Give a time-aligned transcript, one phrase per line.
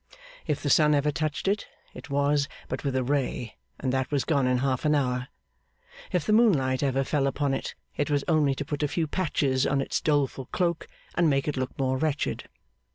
[0.47, 4.23] If the sun ever touched it, it was but with a ray, and that was
[4.25, 5.27] gone in half an hour;
[6.11, 9.67] if the moonlight ever fell upon it, it was only to put a few patches
[9.67, 12.49] on its doleful cloak, and make it look more wretched.